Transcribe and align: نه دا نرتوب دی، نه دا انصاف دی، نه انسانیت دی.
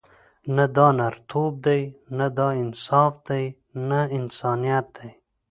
نه 0.55 0.65
دا 0.75 0.87
نرتوب 0.99 1.53
دی، 1.65 1.81
نه 2.17 2.27
دا 2.37 2.47
انصاف 2.63 3.13
دی، 3.27 3.43
نه 3.89 3.99
انسانیت 4.17 4.85
دی. 4.95 5.09